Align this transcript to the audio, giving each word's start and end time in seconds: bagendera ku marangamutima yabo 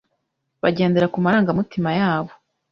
bagendera 0.63 1.11
ku 1.13 1.17
marangamutima 1.23 1.89
yabo 1.99 2.31